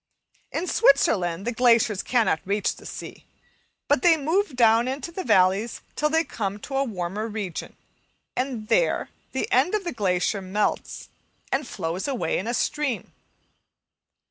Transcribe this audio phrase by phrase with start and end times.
[0.51, 3.23] In Switzerland the glaciers cannot reach the sea,
[3.87, 7.75] but they move down into the valleys till they come to a warmer region,
[8.35, 11.09] and there the end of the glacier melts,
[11.51, 13.11] and flows away in a stream.